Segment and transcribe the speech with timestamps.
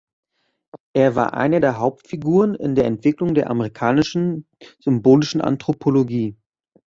[0.95, 4.47] Er war einer der Hauptfiguren in der Entwicklung der amerikanischen
[4.79, 6.35] „symbolischen Anthropologie“.